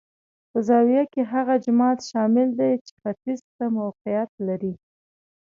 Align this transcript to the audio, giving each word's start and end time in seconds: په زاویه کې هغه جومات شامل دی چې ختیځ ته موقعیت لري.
په 0.51 0.57
زاویه 0.67 1.03
کې 1.13 1.21
هغه 1.33 1.55
جومات 1.63 1.99
شامل 2.09 2.47
دی 2.59 2.73
چې 2.85 2.91
ختیځ 3.01 3.39
ته 3.55 3.65
موقعیت 3.77 4.31
لري. 4.47 4.73